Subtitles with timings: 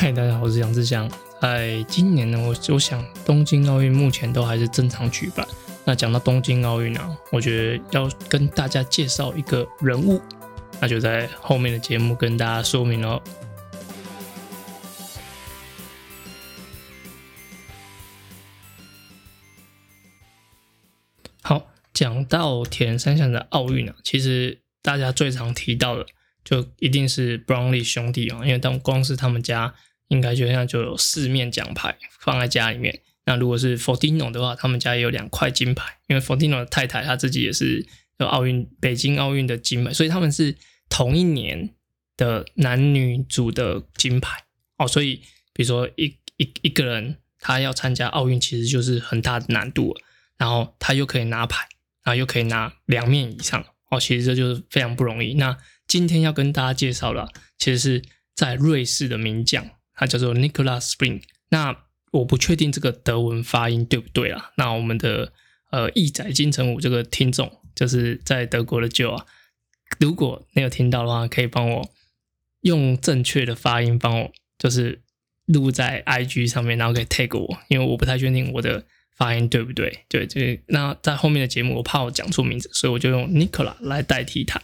[0.00, 1.06] 嗨，大家好，我是杨志祥。
[1.42, 5.46] 在今年呢，我我想东京奥运目前都还是正常举办。
[5.84, 10.18] 那讲到东京奥运呢，我觉得要跟大家介绍一个人物，
[10.80, 13.22] 那就在后面的节目跟大家说明哦。
[21.42, 26.06] 好，讲到铁人三项的奥运啊，其实大家最常提到的
[26.42, 29.74] 就一定是 Brownlee 兄弟啊，因为当光是他们家。
[30.10, 33.00] 应该就像就有四面奖牌放在家里面。
[33.26, 37.86] 那如果是 Fordino 的话，他们家也有两块金牌，因为 Fordino 的太太她自己也是
[38.18, 40.56] 有奥运北京奥运的金牌，所以他们是
[40.88, 41.70] 同一年
[42.16, 44.44] 的男女组的金牌
[44.78, 44.88] 哦。
[44.88, 49.96] 所以比如说一一一个人他要参加奥运，其实就是很大的难度，
[50.36, 51.68] 然后他又可以拿牌，
[52.02, 55.34] 然后又可以拿两面以上哦，其实这就是非常不容易。
[55.34, 58.02] 那今天要跟大家介绍的，其实是
[58.34, 59.70] 在瑞士的名将。
[60.00, 61.20] 他叫做 Nicolas Spring，
[61.50, 61.76] 那
[62.12, 64.50] 我不确定这个德文发音对不对啊？
[64.56, 65.30] 那我们的
[65.70, 69.26] 呃义仔金城武这个听众，就是在德国的舅啊，
[69.98, 71.90] 如果没有听到的话，可以帮我
[72.62, 75.02] 用正确的发音帮我，就是
[75.44, 80.06] 录在 IG 上面，然后可以 tag 我，因为我不太确定我的发音对不对。
[80.08, 84.58] 对，就那在后面的节目，我怕我讲错名字，所以我就用 Nicola 来代替他。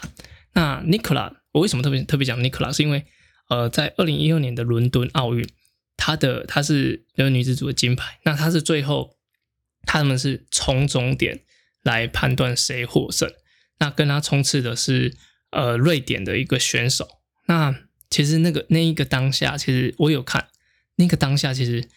[0.55, 2.75] 那 Nicola，我为什么特别特别讲 Nicola？
[2.75, 3.05] 是因为
[3.48, 5.48] 呃，在二零一二年的伦敦奥运，
[5.97, 8.19] 她的她是那个女子组的金牌。
[8.25, 9.16] 那她是最后，
[9.83, 11.42] 他们是从终点
[11.83, 13.33] 来判断谁获胜。
[13.78, 15.14] 那跟她冲刺的是
[15.50, 17.20] 呃瑞典的一个选手。
[17.47, 17.72] 那
[18.11, 20.48] 其实那个那一个当下，其实我有看
[20.97, 21.89] 那个当下，其实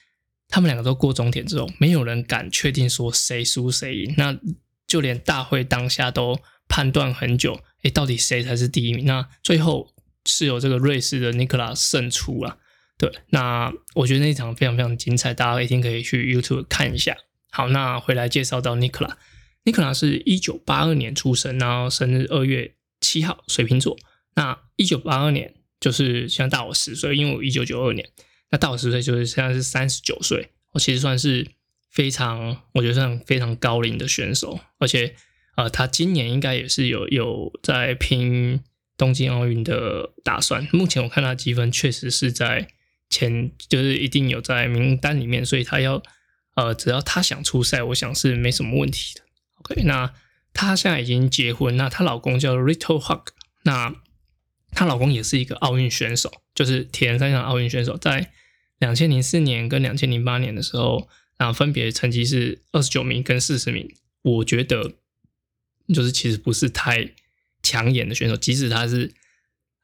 [0.47, 4.13] 他们两个都过终点之后，没有人敢确定说谁输谁赢。
[4.17, 4.37] 那
[4.85, 9.05] 就连大会当下都判断很久，哎，到底谁才是第一名？
[9.05, 9.91] 那最后。
[10.29, 12.57] 是有这个瑞士的尼克拉胜出啊，
[12.97, 17.17] 对，那我觉得那一场非常非常精彩，大家一定可以去 YouTube 看一下。
[17.51, 19.17] 好，那回来介绍到尼克拉，
[19.63, 23.97] 尼克拉是一九八二年出生，然后生日二月七号，水瓶座。
[24.35, 28.07] 那一九八二年就是现在大我十岁，因为我一九九二年，
[28.51, 31.49] 那大我十岁就是现在是三十九岁，我其实算是
[31.89, 35.15] 非常，我觉得算非常高龄的选手，而且
[35.55, 38.61] 呃，他今年应该也是有有在拼。
[38.99, 42.67] 东京奥运的打算，目前我看他积分确实是在
[43.09, 46.03] 前，就是一定有在名单里面，所以他要
[46.55, 49.21] 呃，只要他想出赛，我想是没什么问题的。
[49.59, 50.13] OK，那
[50.53, 53.29] 她现在已经结婚，那她老公叫 Rito Hug，
[53.63, 53.95] 那
[54.71, 58.33] 她老公也是一个奥运选手，就是铁人三项奥运选手，在
[58.79, 63.89] 两千零四年跟两千零八年的时候，啊，分别成绩是二十九名跟四十名，
[64.23, 64.95] 我觉得
[65.93, 67.13] 就是其实不是太。
[67.61, 69.13] 抢眼的选手，即使他是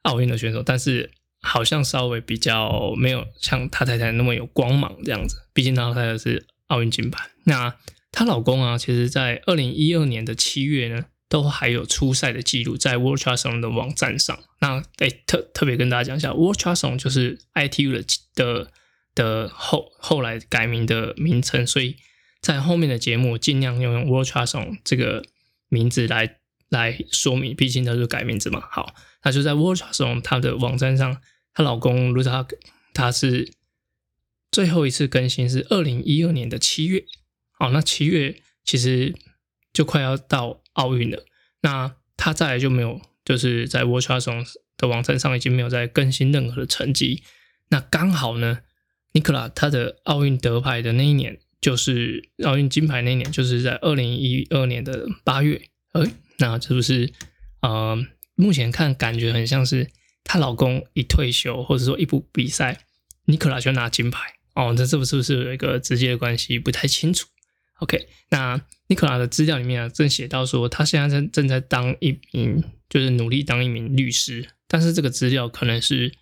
[0.02, 1.10] 奥运的选手，但是
[1.42, 5.36] 好像稍微比较没有像他太太那么有光芒这样子。
[5.52, 7.28] 毕竟他太太是奥运金牌。
[7.44, 7.76] 那
[8.10, 14.38] 她老公啊，其实在二零一二年的七月呢，都还有出赛的记录在 World Triathlon 的网站上。
[14.60, 18.04] 那哎，特特别跟大家讲一下，World Triathlon 就是 ITU 的
[18.34, 18.72] 的
[19.14, 21.96] 的后后来改名的名称，所以
[22.40, 25.22] 在后面的节目尽量用 World Triathlon 这个
[25.68, 26.38] 名字来。
[26.68, 28.60] 来说明，毕竟他是改名字嘛。
[28.70, 31.20] 好，那就在 World t r a s o n 她的网站上，
[31.54, 32.46] 她老公 l u a
[32.92, 33.52] 他是
[34.50, 37.04] 最后一次更新是二零一二年的七月。
[37.52, 39.14] 好，那七月其实
[39.72, 41.24] 就快要到奥运了。
[41.60, 44.44] 那他再来就没有，就是在 World t r a s o n
[44.76, 47.22] 的网站上已经没有再更新任何的成绩。
[47.68, 48.60] 那刚好呢，
[49.12, 55.62] 尼克拉他的奥运得牌的那一年，就是奥运金牌那一年，就是在二零一二年的八月。
[55.92, 56.10] 哎。
[56.38, 57.12] 那是不是
[57.62, 57.98] 呃，
[58.34, 59.90] 目前看感觉很像是
[60.24, 62.84] 她老公一退休，或者说一部比赛，
[63.24, 64.74] 尼克拉就拿金牌哦？
[64.76, 66.58] 这是不是不是有一个直接的关系？
[66.58, 67.26] 不太清楚。
[67.80, 74.48] OK，那尼克拉的资料里面啊，正写到说，他现在正正在当一名，就是努力当一名律师。
[74.66, 76.12] 但是这个资料可能是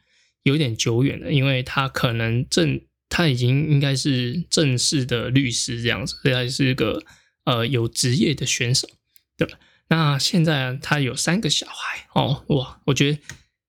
[0.42, 7.02] 有点久远的，因为他可能正他已经应该是正式的律师这样子，所以他是一个
[7.44, 8.88] 呃有职业的选手，
[9.36, 9.56] 对吧？
[9.88, 12.80] 那现在他有三个小孩哦，哇！
[12.86, 13.18] 我觉得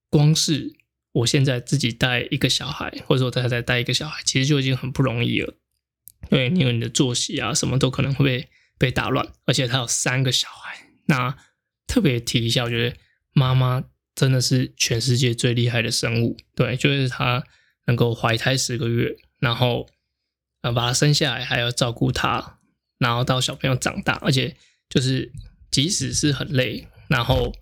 [0.10, 0.74] 光是
[1.12, 5.54] 我现在自己带一个小孩，或者说太太带一个小孩，其实就已经很不容易了。
[6.30, 10.88] 对，因为你的作息啊，什么都可能会被被打乱，而且他有三个小孩。
[11.08, 11.36] 那
[11.86, 12.96] 特别提一下，我觉得
[13.34, 13.84] 妈妈
[14.16, 16.38] 真的是全世界最厉害的生物。
[16.56, 17.44] 对，就是她
[17.88, 19.90] 能够怀胎十个月，然后
[20.62, 22.60] 呃把他生下来，还要照顾他，
[22.98, 24.56] 然后到小朋友长大，而且
[24.90, 25.34] 就是。
[25.76, 27.54] 即使是很累，然后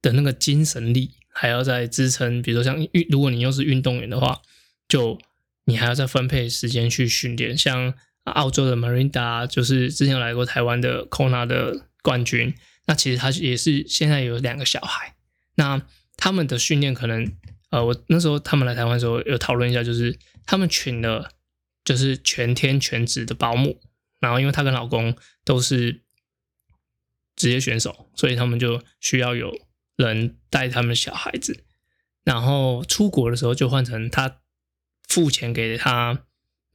[0.00, 2.40] 的那个精神力还要再支撑。
[2.40, 4.40] 比如说像运，如果你又是运动员的话，
[4.88, 5.18] 就
[5.66, 7.54] 你还要再分配时间去训练。
[7.54, 7.92] 像
[8.24, 12.54] 澳洲的 Marinda 就是之前来过台湾的 Kona 的冠军，
[12.86, 15.14] 那其实他也是现在有两个小孩，
[15.56, 15.82] 那
[16.16, 17.30] 他们的训练可能，
[17.68, 21.28] 呃，我那时候他们来台湾的时候有讨论一下，就是他们请了
[21.84, 23.78] 就是全天全职的保姆，
[24.20, 26.00] 然后因为她跟老公都是
[27.36, 29.56] 职业选手，所以他们就需要有
[29.96, 31.64] 人带他们小孩子，
[32.24, 34.38] 然后出国的时候就换成他
[35.08, 36.24] 付钱给他。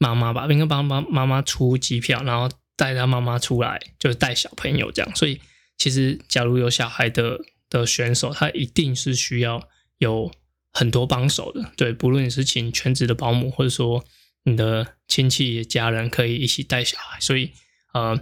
[0.03, 5.15] 妈妈吧，应该帮妈妈妈出机票，然后带他妈妈出来，就是带小朋友这样。
[5.15, 5.39] 所以
[5.77, 9.69] 其实，假如有小孩的的选手，他一定是需要
[9.99, 10.31] 有
[10.73, 11.71] 很多帮手的。
[11.77, 14.03] 对，不论你是请全职的保姆，或者说
[14.45, 17.19] 你的亲戚家人可以一起带小孩。
[17.19, 17.51] 所以，
[17.93, 18.19] 呃，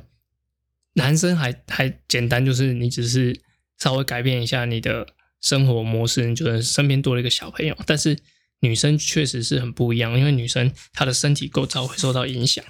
[1.00, 3.40] 男生还还简单，就是你只是
[3.80, 5.08] 稍微改变一下你的
[5.42, 8.18] 生活模式，你觉得身边多了一个小朋友，但是。
[8.62, 12.62] 女生确实是很不一样，因为女生她的身体构造会受到影响，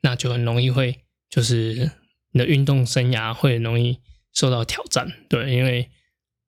[0.00, 1.88] 那就很容易会就是
[2.32, 4.00] 你的运动生涯会很容易
[4.34, 5.06] 受到挑战。
[5.28, 5.88] 对，因为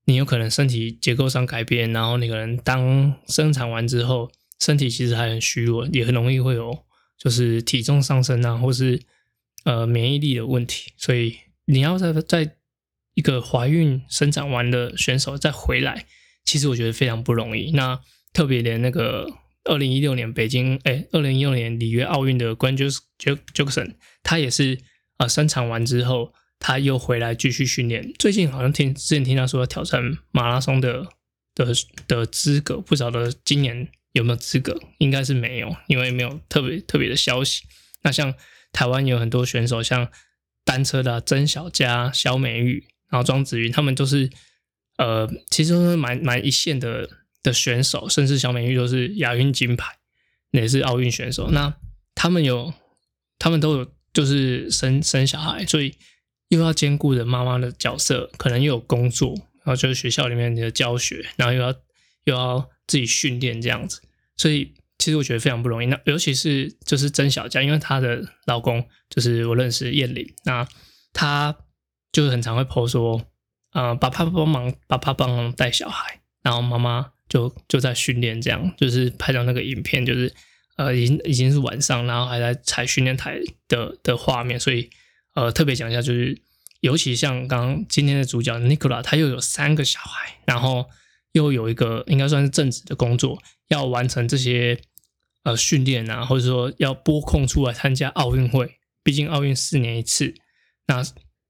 [0.07, 6.77] 你有可能身体结构上改变，然后你可能当生产完之后，身体其实还很虚弱，也很容易会有
[7.17, 9.01] 就是体重上升啊，或是
[9.65, 10.93] 呃免疫力的问题。
[10.97, 12.57] 所以你要在在
[13.15, 16.07] 一个怀孕生产完的选手再回来，
[16.45, 17.73] 其实我觉得非常不容易。
[17.73, 18.01] 那
[18.33, 19.27] 特别连那个
[19.65, 22.89] 二零一六年北京，哎，二零一六年里约奥运的冠军
[23.19, 24.79] Jackson，他也是
[25.17, 28.13] 呃生产完之后，他又回来继续训练。
[28.19, 31.09] 最近好像听之前听他说要挑战马拉松的
[31.55, 31.67] 的
[32.07, 37.65] 的资格，不晓得今年有没有资格，应该是没有，因为没有特别特别的消息。
[38.03, 38.33] 那像
[38.73, 40.11] 台湾有很多选手，像
[40.65, 44.31] 单车的曾小佳、肖美玉，然后庄子云，他们都是
[44.97, 47.09] 呃，其实蛮蛮一线的。
[47.41, 49.99] 的选手，甚至小美玉都是亚运金牌，
[50.51, 51.49] 也是奥运选手。
[51.53, 51.73] 那
[52.13, 52.75] 他们有，
[53.39, 55.97] 他们都有，就是生生小孩，所以
[56.49, 59.35] 又要兼顾着妈妈的角色，可能又有工作，
[59.65, 61.73] 然后就是学校里面的教学，然后又要
[62.25, 64.03] 又要自己训练这样子。
[64.37, 64.75] 所以
[65.09, 65.87] 其实我觉得非常不容易。
[65.87, 70.69] 那尤其是就是曾小佳，因为她的老公就是我认识燕玲，那
[71.13, 71.57] 她
[72.13, 73.23] 就是很常会 po 说，
[73.73, 77.13] 呃，爸爸帮忙，爸爸帮忙带小孩，然后妈妈。
[77.29, 80.33] 就就在训练，这样就是拍到那个影片，就是
[80.79, 83.39] 呃，已经已经是晚上，然后还在踩训练台
[83.69, 84.89] 的的画面，所以
[85.35, 86.41] 呃，特别讲一下，就是
[86.81, 90.87] 尤其像刚刚今天的主角 Nicola，他又有三个小孩，然后
[91.33, 93.39] 又有一个应该算是正职的工作，
[93.69, 94.81] 要完成这些
[95.51, 100.35] 呃训练啊，或者说要拨空出来参加奥运会，毕竟奥运四年一次，
[100.87, 101.03] 那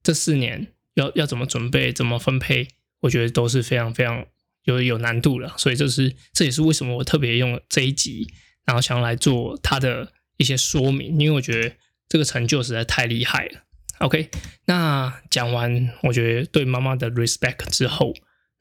[0.03, 2.69] 这四年要要怎么准备，怎么分配，
[3.01, 4.27] 我觉得都是非常非常。
[4.65, 8.29] 有有难度了，所以这是这也是为什么我特别用这一集，
[8.67, 11.75] 然后想要来做它的一些说明，因为我觉得
[12.07, 13.63] 这个成就实在太厉害了。
[14.01, 14.29] OK，
[14.67, 18.13] 那讲完我觉得对妈妈的 respect 之后，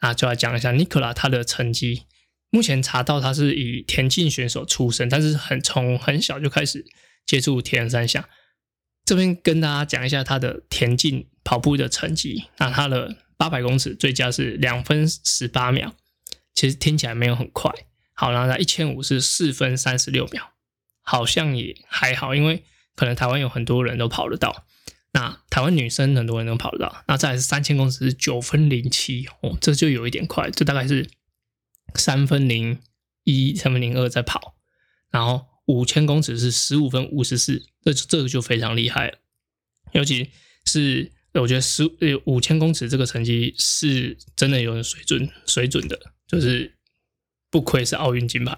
[0.02, 2.04] 那就要讲一下 Nicola 他的成绩。
[2.50, 6.86] 目前查到他是以田径选手出身，但是很从很小就开始
[7.26, 8.24] 接触田人三项。
[9.06, 13.18] 这边跟大家讲一下他的田径跑步的成绩，那他的。
[13.40, 15.94] 八百公尺最佳是两分十八秒，
[16.56, 17.72] 其实听起来没有很快。
[18.16, 20.54] 好，然后在一千五是四分三十六秒，
[21.04, 22.64] 好像也还好，因为
[22.96, 24.66] 可能台湾有很多人都跑得到。
[25.12, 27.04] 那台湾女生很多人都跑得到。
[27.08, 31.08] 那再是三千公尺是九分零七哦，这就有一点快，这大概是
[31.96, 32.80] 三分零
[33.24, 34.56] 一、三分零二在跑。
[35.10, 39.18] 然后五千公尺是十五分五十四，这这个就非常厉害了，
[39.94, 40.32] 尤其
[40.66, 41.12] 是。
[41.34, 46.76] 我觉得十呃五千公尺这个成绩是真的有水准水准的，就是
[47.52, 48.58] 不愧是奥运金牌。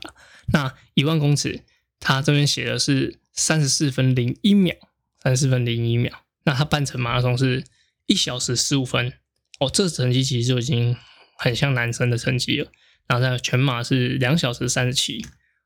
[0.54, 1.66] 那一万公尺，
[2.00, 4.74] 他这边写的是三十四分零一秒，
[5.22, 6.24] 三十四分零一秒。
[6.46, 7.66] 那他半程马拉松是
[8.06, 9.12] 一小时十五分，
[9.60, 10.96] 哦，这成绩其实就已经
[11.38, 12.72] 很像男生的成绩了。
[13.10, 15.26] 然后在全马是两小时三十七，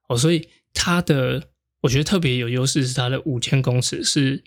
[0.10, 1.50] 哦，所以它的
[1.82, 4.44] 我觉得特别有优势是它的五千公尺是。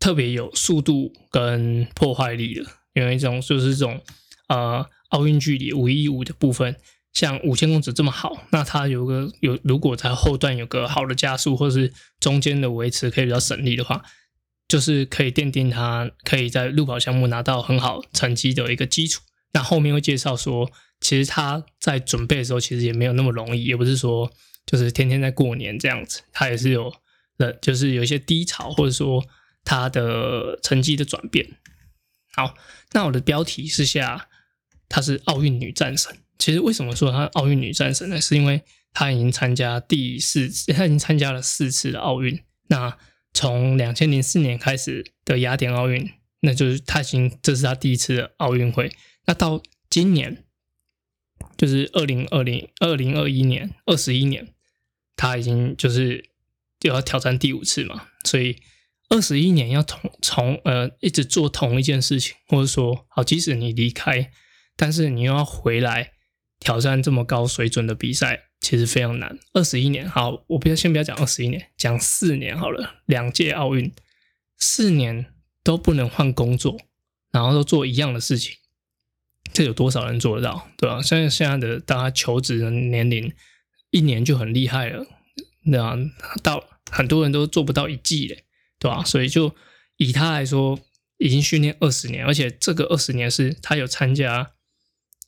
[0.00, 4.02] 特别有速度跟破坏力的，因为一种就是这种
[4.48, 6.76] 呃奥运距离五一五的部分，
[7.14, 14.02] 像五千公尺这么好，那它有个有如果在后段有个好的加速，或是中间的维持可以比较省力的话，
[14.68, 19.22] 就是可以奠定它可以在路跑项目拿到很好成绩的一个基础。
[19.54, 20.70] 那后面会介绍说，
[21.04, 24.32] 其实他在准备的时候其实也没有那么容易，也不是说
[24.66, 26.92] 就是天天在过年这样子，他也是有
[27.36, 29.24] 了，就是有一些低潮，或者说。
[29.66, 31.56] 她的成绩的转变，
[32.34, 32.54] 好，
[32.92, 34.28] 那我的标题是下，
[34.90, 36.14] 她是奥运女战神。
[36.38, 38.20] 其实为什么说她奥运女战神呢？
[38.20, 42.38] 是因为她已经参加第四次，他已经参加了四次的奥运。
[42.68, 42.94] 那
[43.32, 48.92] 从两千零四年开始的雅典奥运，那就是她已经这是她第一次的奥运会。
[49.24, 50.44] 那到今年，
[51.56, 54.54] 就是二零二零二零二一年二十一年，
[55.16, 56.30] 他已经就是
[56.78, 58.08] 就要挑战第五次嘛。
[58.24, 58.56] 所以
[59.08, 64.30] 二十一年要同从呃一直做同一件事情，或者说好，即使你离开，
[64.76, 66.12] 但是你又要回来
[66.58, 68.50] 挑战这么高水准的比赛。
[68.60, 73.02] 其实非常难，二十一年好，我不要先不要讲二十一年，讲四年好了。
[73.04, 73.92] 两届奥运，
[74.56, 75.26] 四年
[75.62, 76.80] 都不能换工作，
[77.30, 78.56] 然后都做一样的事情，
[79.54, 81.00] 这有多少人做得到，对吧？
[81.00, 83.32] 像现在的大家求职的年龄，
[83.90, 85.06] 一年就很厉害了，
[85.64, 85.96] 对吧？
[86.42, 88.44] 到很多人都做不到一季嘞，
[88.78, 89.02] 对吧？
[89.02, 89.54] 所以就
[89.96, 90.78] 以他来说，
[91.16, 94.50] 已经训练二十年，而且这个二十年是他有参加。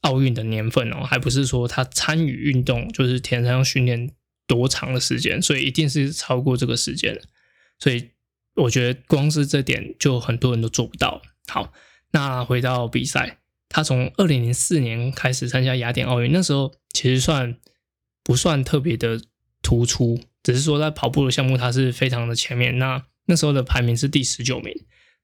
[0.02, 4.12] 奥运的年份哦，还不是说他参与运动，就是田上训练
[4.46, 7.20] 多长的时间，所以一定是超过这个时间
[7.80, 8.10] 所以
[8.54, 11.20] 我觉得光是这点就很多人都做不到。
[11.48, 11.72] 好，
[12.12, 13.38] 那回到比赛，
[13.76, 17.58] 他从二零零四年开始参加雅典奥运，那时候其实算
[18.24, 19.20] 不算特别的
[19.60, 22.78] 突出，只是说在跑步的项目他是非常的前面。
[22.78, 24.72] 那那时候的排名是第十九名，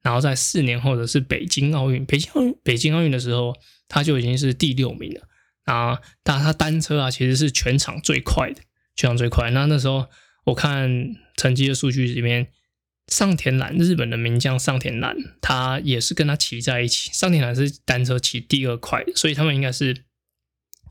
[0.02, 3.54] 然后在四年后的是北京奥运，北京奥运北京奥运的时候。
[3.88, 5.20] 他就已经是第六名了
[5.64, 5.98] 啊！
[6.22, 8.62] 但他单车啊，其实是全场最快的，
[8.96, 9.50] 全场最快。
[9.50, 10.06] 那那时候
[10.44, 12.46] 我看成绩的数据里面，
[13.08, 17.10] 上田蓝日本的名将上田蓝，他也是跟他骑在一起。
[17.12, 20.04] 上田蓝是单车骑第二快，所以他们应该是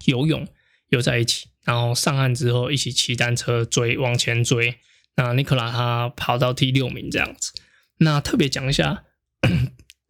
[0.06, 0.48] 游泳
[0.90, 4.76] 游在一起，然后上岸之后一起骑单车追往前追。
[5.16, 7.52] 那尼克拉他跑到第六名这样子。
[7.98, 9.04] 那特别讲一下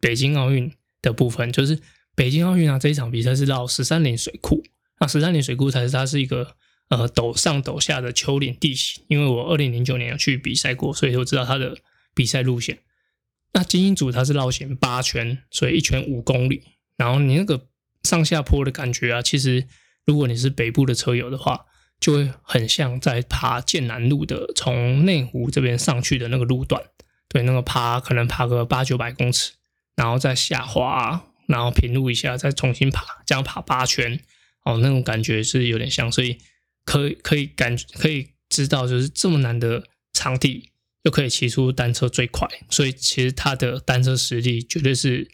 [0.00, 1.80] 北京奥运的部分，就是。
[2.14, 4.62] 北京奥运啊，这一场比赛是到十三陵水库，
[5.00, 6.56] 那十三陵水库才是它是一个
[6.88, 9.02] 呃陡上陡下的丘陵地形。
[9.08, 11.74] 因为我二零零九年有去比赛过，所以我知道它的
[12.14, 12.78] 比赛路线。
[13.52, 16.62] 那精英组它是绕行八圈，所以一圈五公里。
[16.96, 17.68] 然后你那个
[18.02, 19.66] 上下坡的感觉啊，其实
[20.04, 21.66] 如果你是北部的车友的话，
[22.00, 26.82] 就会很像在爬剑南路的从内湖这边上去的那个路段。
[27.28, 29.52] 对，那个爬可能爬个八九百公尺，
[29.96, 31.28] 然后再下滑。
[31.48, 34.18] 然后平路一下，再重新爬，这样爬八圈，
[34.64, 36.38] 哦，那种感觉是有点像，所以
[36.84, 39.82] 可以可以感可以知道，就是这么难的
[40.14, 40.70] 场地，
[41.02, 45.28] 又可以骑出单车最快，所以其实他的单车实力绝对是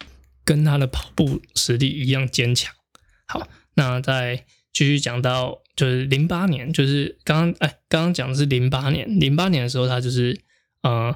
[0.45, 2.75] 跟他的跑步实力一样坚强。
[3.27, 10.41] 好，那再继续讲到就是零八年，就是刚刚哎，刚刚讲的是零八年，零八年的时候他就是
[10.83, 11.15] 呃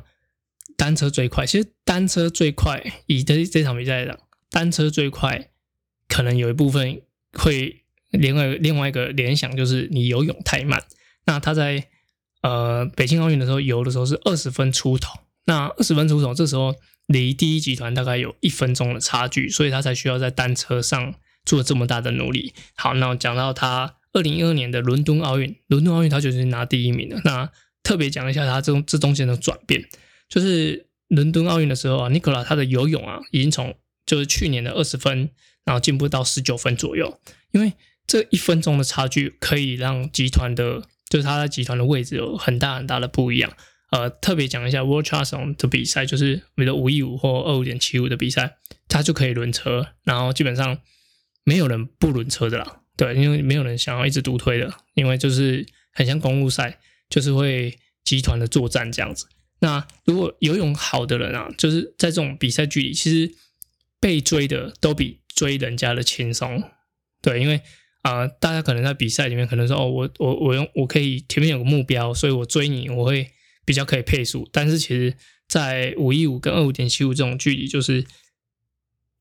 [0.76, 4.18] 单车最快，其实单车最快以这这场比赛来讲。
[4.50, 5.48] 单车最快，
[6.08, 7.00] 可能有一部分
[7.32, 10.84] 会另外另外一个联想就是你游泳太慢。
[11.24, 11.88] 那他在
[12.42, 16.74] 呃北京奥运的时候游的时候是二十分出头，那二十分出头，这时候
[17.06, 22.52] 离第一集团大概有一分钟的差距，所以他才需要在单车上做这么大的努力。
[22.74, 27.20] 好，那讲到他二零一二年的伦敦奥运，伦敦奥运他就是拿第一名的。
[27.24, 27.50] 那
[27.82, 29.88] 特别讲一下他这这中间的转变，
[30.28, 33.74] 就是伦敦奥运的时候啊，尼古拉他的游泳啊已经从
[34.06, 35.30] 就是去年的二十分，
[35.64, 37.20] 然后进步到十九分左右，
[37.52, 37.72] 因为
[38.06, 40.82] 这一分钟的差距可以让集团的，
[41.12, 43.52] 就是他在集团的位置有很大很大的不一样。
[43.90, 48.56] 呃，特别讲一下 World Triathlon 的比赛，就是比如五一五或二五点七五的比赛，
[48.88, 50.78] 他就可以轮车，然后基本上
[51.44, 52.80] 没有人不轮车的啦。
[52.96, 56.78] 对，因为没有人想要一直独推的，因为就是很像公路赛，
[57.10, 59.26] 就是会集团的作战这样子。
[59.58, 63.34] 那如果游泳好的人啊，就是在这种比赛距离，其实。
[64.02, 66.60] 被追的都比追人家的轻松，
[67.22, 67.60] 对，因为
[68.02, 73.30] 啊，大家可能在比赛里面可能说，哦，我我我用我可以前面有个目标，所以我追你，我会
[73.64, 74.48] 比较可以配速。
[74.52, 75.16] 但是其实，
[75.48, 78.04] 在五一五跟二五点七五这种距离，就是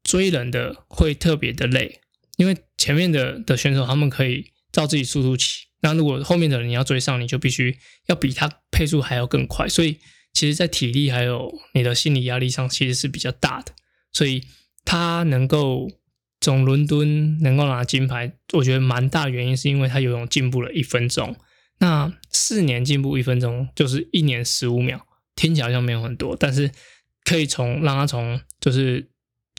[0.04, 2.02] 追人的会特别的累，
[2.38, 9.98] 因为前面的的选手他们可以照自己速度骑，那如果后面的人你要追上，你就必须要比他配速还要更快，所以
[10.34, 13.74] 其实，在体力还有你的心理压力上，其实是比较大的，
[14.12, 14.42] 所以。
[14.84, 15.92] 他能够
[16.42, 21.36] 从伦敦能够拿金牌，我觉得蛮大原因是因为他游泳进步了一分钟。
[21.78, 25.06] 那四年进步一分钟，就是一年十五秒，
[25.36, 26.72] 听起来好像没有很多，但是
[27.24, 29.10] 可以从让他从就是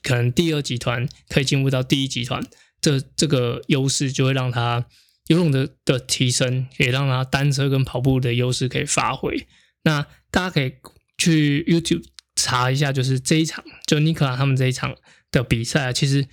[0.02, 2.44] 可能第二集团可以进步到第一集团，
[2.80, 4.86] 这这个优势就会让他
[5.28, 9.46] 游泳的的提升，也让他单车跟跑步的优势可以发挥。
[9.84, 10.74] 那大家可以
[11.16, 12.04] 去 YouTube。
[12.34, 14.96] 查一下，就是这一场，就尼克拉他们这一场
[15.30, 16.26] 的比赛，其实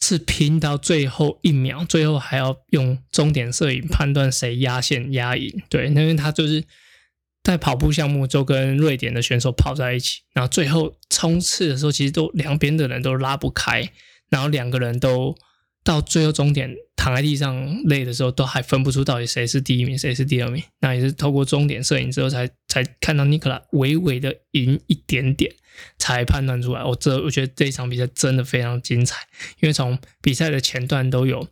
[0.00, 5.62] 是拼到最后一秒，最后还要用终点摄影判断谁压线压赢。
[5.68, 6.64] 对，因为他就是
[7.42, 13.90] 在跑步项目就跟瑞典的选手跑在一起，然后最后冲刺的时候，其实都两边的人都拉不开，
[14.28, 15.34] 然后两个人都
[15.86, 20.62] 到最后终点躺在地上累的时候，都还分不出到底谁是第一名，谁是第二名。
[20.80, 25.54] 那也是透过终点摄影之后，才才看到尼克拉微微的赢一点点。
[25.98, 29.28] 才判断出来，我这我觉得这一场比赛真的非常精彩，
[29.60, 31.46] 因为从比赛的前段都有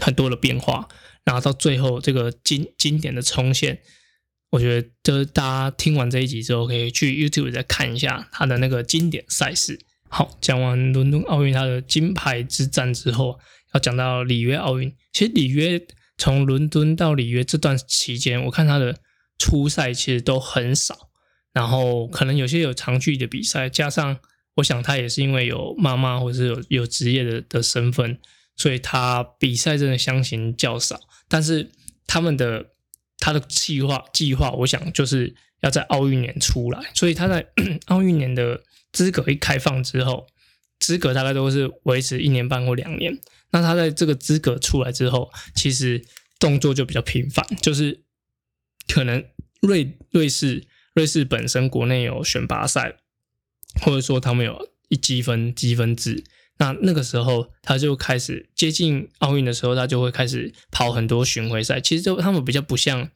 [0.00, 0.88] 很多的变化，
[1.22, 3.78] 然后到最后这个经经典的冲线，
[4.50, 9.78] 我觉得就是大家听完这一集之后，可以去 YouTube 再看一下他的那个经典赛事。
[10.08, 13.38] 好，讲完伦敦奥运他的金牌之战之后，
[13.74, 14.94] 要讲到里约奥运。
[15.12, 15.80] 其实里约
[16.16, 18.96] 从伦敦到里约这段期间，我看他的
[19.38, 21.10] 初赛其实都很少。
[21.52, 24.18] 然后可能有些有长距离的比赛，加上
[24.56, 28.18] 我想他也是因为有妈妈或者是有有职业的的身份，
[28.56, 31.00] 所以他比赛真的相形较少。
[31.28, 31.70] 但是
[32.06, 32.66] 他们的
[33.18, 37.44] 他的计划计划，我想就是要在奥运年出来，所以他在
[37.86, 38.62] 奥运年的
[38.98, 40.26] 资格一开放之后，
[40.80, 43.16] 资格大概都是维持一年半或两年。
[43.52, 46.04] 那他在这个资格出来之后，其实
[46.40, 48.02] 动作就比较频繁，就是
[48.88, 49.24] 可能
[49.60, 50.66] 瑞瑞士。
[50.94, 52.96] 瑞士本身国内有选拔赛，
[53.82, 56.24] 或者说他们有一积分积分制，
[56.56, 61.80] 那那个时候他就开始接近奥运的时候，他就会开始跑很多巡回赛。
[61.80, 63.08] 其实就他们比较不像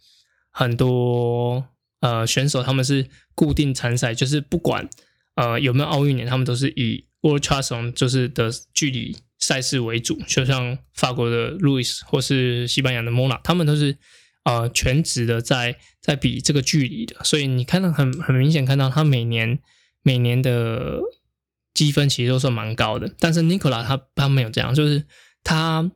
[0.52, 1.66] 很多
[1.98, 4.88] 呃选手，他们是固定参赛，就是不管
[5.34, 13.96] 呃有没有奥运年，他们都是以 World t r a s o n 就是的距离赛事为主，就像法国的 Louis 或是西班牙的 Mona，他们都是。
[14.44, 19.60] 呃，全职的在在比这个距离的，所以你看到很很明显看到他每年
[20.02, 20.98] 每年的
[21.72, 25.04] 积分其实都算蛮高的，但是 Nicola 他他没有这样，就是
[25.44, 25.88] 他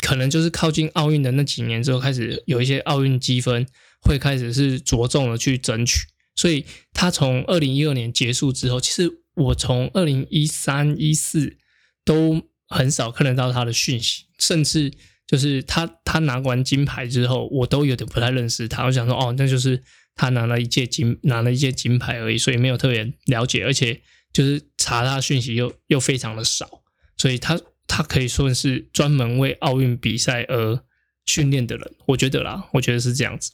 [0.00, 3.66] 可能就是靠近奥运的那几年之后开始有一些奥运积分
[4.00, 5.98] 会开始是着重的去争取，
[6.34, 11.56] 所以他从二零一二年结束之后，其实我从二零一三一四
[12.04, 14.92] 都很少看得到他的讯息，甚至。
[15.26, 18.84] 就是他，他拿完金牌之后，我都有点不太认识他。
[18.86, 19.80] 我想说，哦，那就是
[20.16, 26.82] 他拿了一届金，拿了一届金牌而已，所以没有特别了解，而且就是查他的讯息又又非常的少，
[27.16, 30.82] 所以他他可以说是专门为奥运比赛而
[31.26, 33.52] 训练的人，我觉得啦，我觉得是这样子，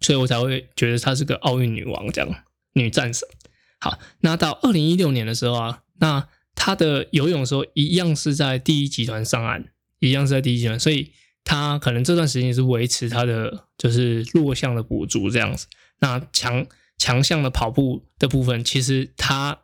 [0.00, 3.28] 所以我才会觉得她是个奥运女王这样，女战神。
[3.80, 9.72] 好，那到二零一六年的时候啊，那她的游泳的时候一样是在第一集团上岸。
[9.98, 11.10] 一样是在第一集团，所以
[11.42, 15.66] 她可能这段时间也是维持她的就是弱项的补足这样子。
[16.00, 16.66] 那强
[16.98, 19.62] 强项的跑步的部分，其实她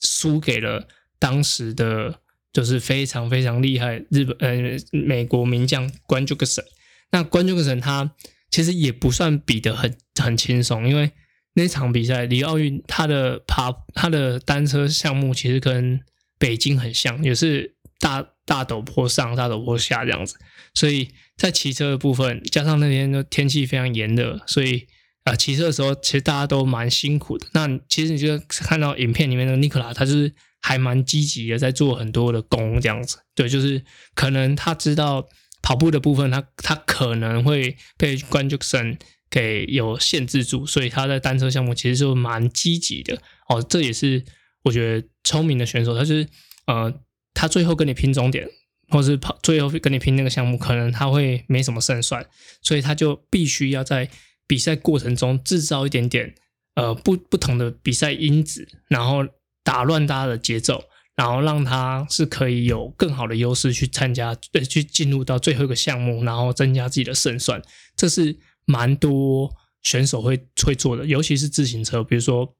[0.00, 0.86] 输给了
[1.18, 2.20] 当时的
[2.52, 6.64] 就是非常非常厉害日本呃美国名将关竹克神。
[7.10, 8.14] 那关竹克神他
[8.54, 11.10] 其实也不算比得很很轻松，因为
[11.54, 16.00] 那场比赛里奥运他的爬他的单车项目其实跟
[16.38, 18.30] 北京很像，也是大。
[18.46, 20.36] 大陡坡上，大陡坡下这样子，
[20.74, 24.86] 所以在骑车的部分，加上那天的天气非常炎热，所以
[25.22, 27.46] 啊，骑车的时候其实大家都蛮辛苦的。
[27.54, 33.16] 那其实你就看到影片里面的尼克拉，他就是还蛮积极的，在做很多的功这样子。
[33.34, 33.82] 对，就是
[34.14, 35.26] 可能他知道
[35.64, 38.96] 跑步的部分，他他可能会被关注神
[39.28, 43.20] 给有限制住，所以他在单车项目其实就蛮积极的。
[43.48, 44.24] 哦，这也是
[44.62, 46.28] 我觉得聪明的选手，他是
[46.66, 47.00] 呃。
[47.36, 48.48] 他最后跟你拼终点，
[48.90, 52.24] 或是跑最后跟你拼那个项目，可能他会没什么胜算，
[52.62, 54.08] 所以他就必须要在
[54.46, 56.32] 比赛过程中制造一点点
[56.76, 59.26] 呃不不同的比赛因子，然后
[59.64, 60.84] 打乱大家的节奏，
[61.16, 67.62] 然后让他是可以有更好的优势去参加，呃去进入到最后一个项目，然后增加自己的胜算。
[67.96, 72.54] 这是蛮多选手会会做的，尤其是自行车，比如说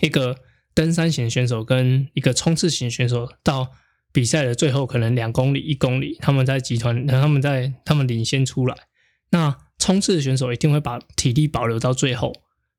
[0.00, 0.36] 一个
[0.74, 3.72] 登山型选手跟一个冲刺型选手到。
[4.12, 8.76] 比赛的最后可能两公里、一公里，他们在集团，他们在他们领先出来。
[9.30, 12.32] 那冲刺的选手一定会把体力保留到最后。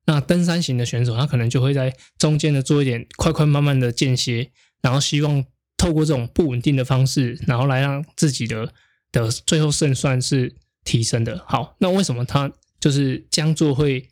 [0.04, 4.50] 那登山型的选手，他可能就会在中间的做一点快快慢慢的间歇，
[4.82, 5.44] 然后希望
[5.76, 8.70] 透过这种不稳定的方式，然后来让自己的
[9.10, 11.42] 的最后胜算是提升的。
[11.48, 14.08] 好，那为什么他就是这样做会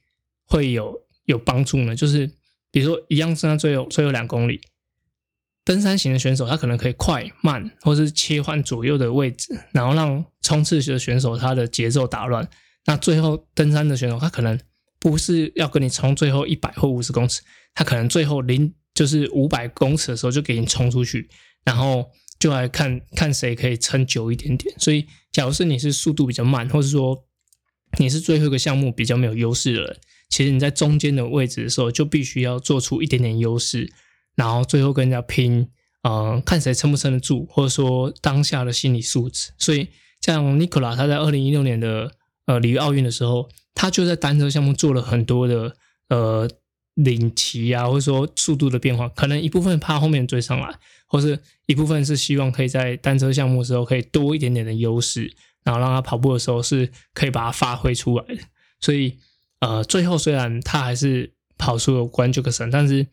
[0.46, 0.94] 会有
[1.26, 1.94] 有帮助呢？
[1.94, 2.30] 就是
[2.70, 4.60] 比如说一样，剩下最后最后两公里。
[5.62, 12.48] 登山型的选手，他可能可以快慢，或是切换左右的位置，然后让冲刺型的选手他的节奏打乱。
[12.86, 14.58] 那最后登山的选手，他可能
[14.98, 17.42] 不是要跟你冲最后一百或五十公尺，
[17.74, 21.26] 他可能最后零就是五百公尺的时候就给你冲出去，
[21.64, 22.04] 然后
[22.38, 24.74] 就来看看谁可以撑久一点点。
[24.78, 27.24] 所以，假如是你是速度比较慢，或者说
[27.98, 29.96] 你是最后一个项目比较没有优势的人，
[30.28, 33.90] 其实你在中间的位置的时候，就必须要做出一点点优势，
[34.34, 35.70] 然后最后跟人家拼，
[36.02, 39.52] 呃，看谁撑不撑得住，或者说当下的心理素质。
[39.56, 39.88] 所以，
[40.20, 42.12] 像尼古拉他在二零一六年的
[42.44, 45.74] 呃里约奥运的时候，他就在单车项目做了很多的
[46.10, 46.46] 呃。
[46.94, 55.32] 领骑啊，或者说速度的变化，可能一部分怕后面追上来，或是一部分是希望可以在单车项目的时候可以多一点点的优势，
[55.64, 58.42] 然后让他跑步的时候是可以把它发挥出来的。
[58.80, 59.18] 所以，
[59.60, 63.06] 呃，最后虽然他还是跑出了关就个神，但是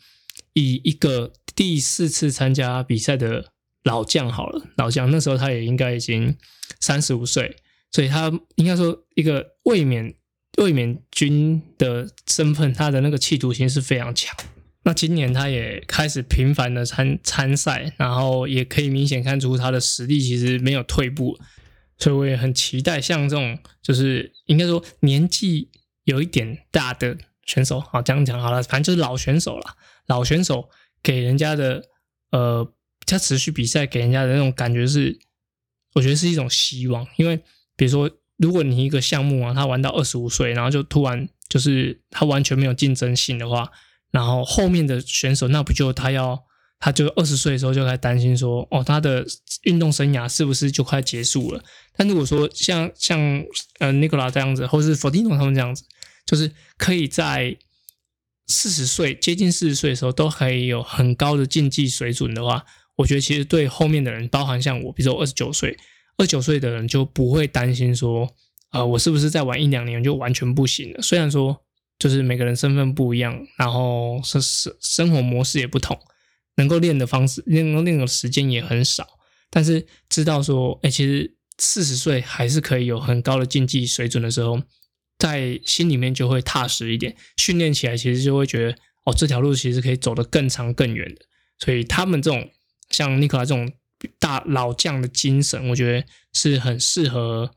[0.54, 3.52] 以一个第四次参加比赛的
[3.84, 6.36] 老将好了，老将那时候他也应该已经
[6.80, 7.56] 三十五岁，
[7.92, 10.16] 所以他应该说一个卫冕。
[10.58, 14.36] 卫冕军的身份，他的那个企图心是非常强。
[14.84, 21.38] 那今年他也开始频繁的参参赛，然后也可以明显看出他的实力其实没有退步。
[21.98, 25.70] 所以我也很期待像这种，就是应该说年纪
[26.06, 29.76] 有一点大的选手，好这样讲好了，反正就是老选手了。
[30.08, 30.70] 老选手
[31.04, 31.84] 给人家的，
[32.32, 32.74] 呃，
[33.06, 35.20] 他持续比赛给人家的那种感觉是，
[35.96, 37.38] 我觉得是一种希望，因为
[37.76, 38.10] 比如说。
[38.38, 43.67] 如果你一个项目啊，他玩到二十五岁，然后就突然就是他完全没有竞争性的话，
[44.12, 46.39] 然后后面的选手那不就他要
[46.80, 49.26] 他就二十岁的时候就开始担心说，哦，他的
[49.63, 51.63] 运动生涯是不是就快结束了？
[51.95, 53.19] 但如果说像像
[53.80, 55.84] 呃尼古拉这样子，或是佛蒂诺他们这样子，
[56.28, 57.58] 就是可以在
[58.45, 62.63] 四十岁接近四十岁的时候都可以有很高的竞技水准的话，
[62.97, 65.76] 我觉得其实对后面的人，包含像我，比如说二十九岁。
[66.18, 68.28] 二九岁的人就不会担心说，
[68.72, 71.02] 呃，我是不是再玩一两年就完全不行了？
[71.02, 71.64] 虽然说
[72.00, 76.00] 就是每个人身份不一样，然后生生生活模式也不同，
[76.56, 79.08] 能够练的方式、能够练的时间也很少，
[79.52, 84.62] 但是知道说，哎，其实四十岁还是可以有很高的竞技水准的时候，
[85.20, 91.22] 在心里面就会踏实一点，训练起来其实就会觉得，哦，这条路其实可以走得更长更远的。
[91.60, 92.50] 所以他们这种
[92.90, 93.72] 像尼克拉这种。
[94.20, 97.52] 大老将的精神，我觉得是很适合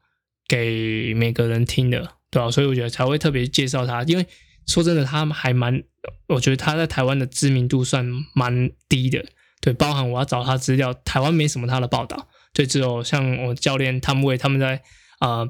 [0.48, 2.50] 给每个人听的，对吧？
[2.50, 4.26] 所以我觉得才会特别介绍他，因为
[4.66, 5.82] 说真的，他还蛮，
[6.28, 9.24] 我觉得他在台湾的知名度算蛮低的，
[9.60, 14.82] 对，包含我要找他资料，台湾没什么他的报道，对只有像我教练汤威他们在
[15.18, 15.46] 啊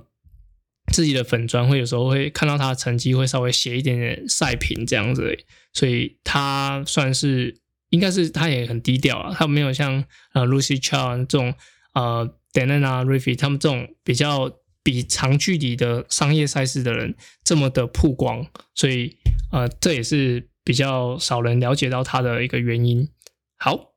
[0.92, 5.38] 自己的粉砖会有时候会看到他的成绩，会稍微写一点点赛评这样子，
[5.72, 7.60] 所以他算是。
[7.90, 11.54] 应该是他也很低调啊，他没有像呃 Lucy Chow 这种
[11.94, 14.50] 呃 Dana Riffy 他们这种比较
[14.82, 19.16] 比长距离的商业赛事的人这么的曝光，所以
[19.52, 23.08] 呃这也是比较少人了解到他的一个原因。
[23.56, 23.92] 好，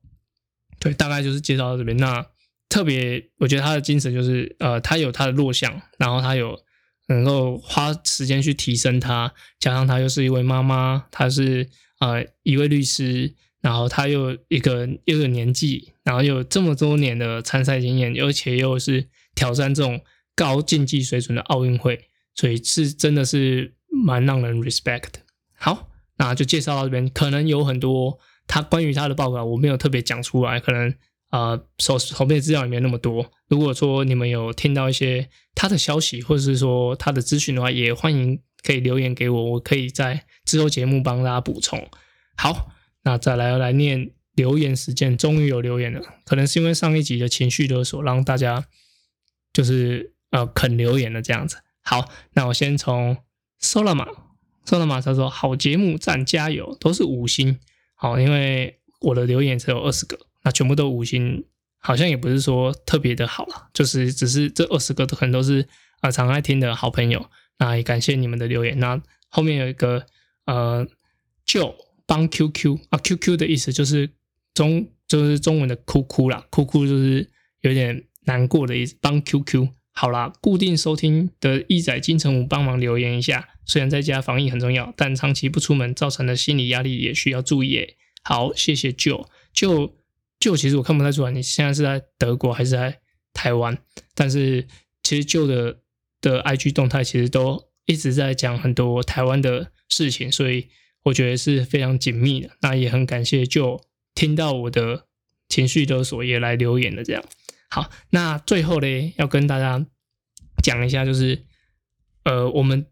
[0.79, 1.95] 对，大概就是介绍到这边。
[1.97, 2.25] 那
[2.67, 6.60] 特别我觉得他的精神就是呃他有他的弱项，然后他有
[7.08, 13.36] 能够花时间去提升他，加上他又是一位妈妈，他是呃一位律师。
[13.63, 20.02] 然后他又一个又有年纪，然后又有这么多年的参赛经验，而且又是挑战这种
[20.36, 25.19] 高竞技水准的奥运会，所以是真的是蛮让人 respect 的。
[25.58, 27.10] 好，那就介绍到这边。
[27.10, 30.93] 可能有很多他关于他的报告我没有特别讲出来，可能
[31.30, 33.32] 啊手手边资料也没有那么多。
[33.47, 41.88] 如果说你们有听到一些他的消息，或者是说他的资讯的话，也欢迎可以留言给我，我可以在之后节目帮大家补充。
[42.36, 42.72] 好。
[43.03, 46.01] 那再来来念留言时间，终于有留言了。
[46.25, 48.65] 可能是因为上一集的情绪勒索，让大家
[49.51, 51.57] 就是呃肯留言了这样子。
[51.81, 53.17] 好，那我先从
[53.61, 57.59] Solama，Solama 他说好节目赞加油，都是五星。
[57.93, 61.45] 好，因为我的留言只有二十个，那全部都五星，
[61.77, 65.67] 好像也不是说特别的好了，就是只是这二十个都可能都是
[65.99, 67.29] 啊常爱听的好朋友。
[67.59, 68.79] 那也感谢你们的留言。
[68.79, 70.05] 那后面有一个
[70.45, 70.87] 呃
[71.45, 71.75] 就。
[72.05, 74.09] 帮 QQ 啊，QQ 的意思就是
[74.53, 77.29] 中就是中文的哭哭啦，哭哭就是
[77.61, 78.95] 有点难过的意思。
[78.99, 83.49] 帮 QQ 好啦，固定收听的一仔金城武帮忙留言一下。
[83.65, 87.95] 虽然在家防疫很重要，但长期不出门造成的心理压力也需要注意。
[88.23, 89.95] 好，谢谢舅舅
[90.39, 90.57] 舅。
[90.57, 92.99] 其实我看不太出来你现在是在德国还是在
[93.33, 93.77] 台湾，
[94.13, 94.67] 但是
[95.03, 95.79] 其实舅的
[96.19, 100.67] 的 IG 动态其实都一直在讲很多台湾的事情，所以。
[101.03, 103.81] 我觉得是非常紧密的，那也很感谢，就
[104.15, 105.05] 听到我的
[105.49, 107.03] 情绪勒索也来留言了。
[107.03, 107.23] 这样
[107.69, 109.85] 好，那最后呢，要跟大家
[110.61, 111.43] 讲一下，就是
[112.23, 112.85] 呃，我们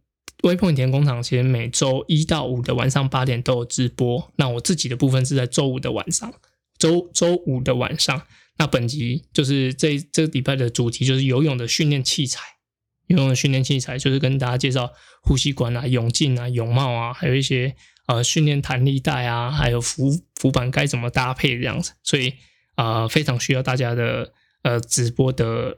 [0.44, 4.32] 微碰田工厂其实每周一到五的晚上八点都有直播。
[4.38, 6.34] 那我自己的部分是在周五的晚上，
[6.78, 8.24] 周周五的晚上。
[8.58, 12.42] 那本集就是这这礼拜的主题就是游泳的训练器材，
[13.08, 17.76] 游泳的训练器材就是跟大家介绍呼吸管啊、泳镜啊、泳帽啊，还有一些
[18.12, 22.34] 呃训练弹力带啊，还有浮浮板该怎么搭配这样子，所以
[22.76, 25.76] 啊非常需要大家的呃直播的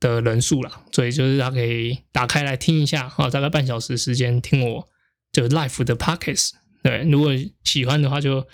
[0.00, 4.88] 的人数啦，所以就是大家可以打开来听一下啊，大概半小时时间听我
[5.32, 6.50] 就 life 的 pockets，
[6.82, 7.30] 对，如果
[7.64, 8.46] 喜欢的话就。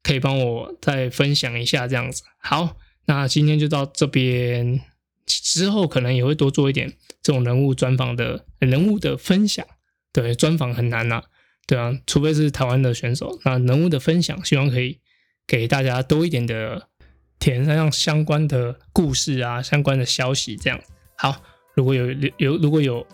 [0.00, 2.22] 可以帮我再分享一下这样子。
[2.40, 4.80] 好，那今天就到这边，
[5.26, 9.66] 之后可能也会多做一点这种人物专访的人物的分享。
[10.12, 11.24] 对，专访很难呐，
[11.68, 13.38] 对啊，除非是台湾的选手。
[13.44, 14.98] 那人物的分享，希望可以
[15.46, 16.88] 给大家多一点的
[17.38, 20.80] 填上相关的故事啊，相关的消息这样。
[21.14, 21.42] 好，
[21.74, 22.06] 如果有
[22.38, 23.06] 有如果有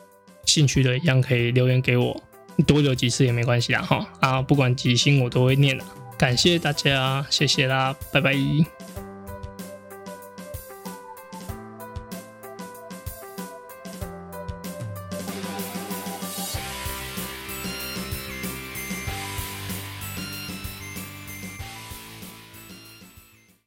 [0.47, 2.23] 兴趣的，一样可以留言给我，
[2.65, 4.09] 多留几次也没关系啦哈。
[4.21, 5.85] 啊，不管几星我都会念的。
[6.17, 8.33] 感谢大家，谢谢啦，拜拜。